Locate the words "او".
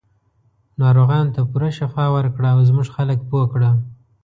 2.53-2.59